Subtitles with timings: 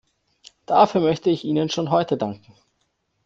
[0.65, 2.55] Dafür möchte ich Ihnen schon heute danken.